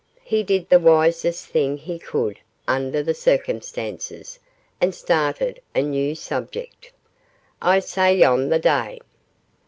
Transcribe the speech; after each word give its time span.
He 0.23 0.41
did 0.41 0.67
the 0.67 0.79
wisest 0.79 1.45
thing 1.45 1.77
he 1.77 1.99
could 1.99 2.39
under 2.67 3.03
the 3.03 3.13
circumstances, 3.13 4.39
and 4.81 4.95
started 4.95 5.61
a 5.75 5.83
new 5.83 6.15
subject. 6.15 6.91
'I 7.61 7.79
say 7.81 8.15
yon 8.17 8.49
the 8.49 8.57
day. 8.57 8.97